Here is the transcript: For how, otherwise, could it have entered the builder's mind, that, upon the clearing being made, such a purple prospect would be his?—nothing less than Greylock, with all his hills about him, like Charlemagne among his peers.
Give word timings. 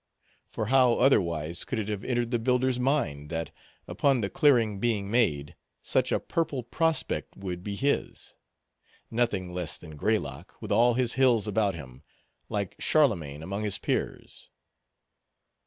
For 0.49 0.65
how, 0.65 0.93
otherwise, 0.95 1.63
could 1.63 1.77
it 1.77 1.87
have 1.87 2.03
entered 2.03 2.31
the 2.31 2.39
builder's 2.39 2.79
mind, 2.79 3.29
that, 3.29 3.51
upon 3.87 4.21
the 4.21 4.31
clearing 4.31 4.79
being 4.79 5.11
made, 5.11 5.55
such 5.83 6.11
a 6.11 6.19
purple 6.19 6.63
prospect 6.63 7.37
would 7.37 7.63
be 7.63 7.75
his?—nothing 7.75 9.53
less 9.53 9.77
than 9.77 9.95
Greylock, 9.97 10.59
with 10.59 10.71
all 10.71 10.95
his 10.95 11.13
hills 11.13 11.45
about 11.47 11.75
him, 11.75 12.01
like 12.49 12.75
Charlemagne 12.79 13.43
among 13.43 13.61
his 13.61 13.77
peers. 13.77 14.49